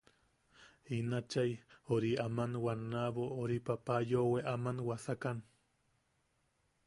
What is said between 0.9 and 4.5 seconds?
In achai ori aman wannabo ori papa yoʼowe